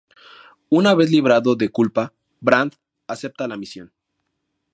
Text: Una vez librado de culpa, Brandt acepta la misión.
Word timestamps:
Una 0.69 0.95
vez 0.95 1.11
librado 1.11 1.55
de 1.55 1.69
culpa, 1.69 2.11
Brandt 2.39 2.75
acepta 3.07 3.47
la 3.47 3.55
misión. 3.55 3.93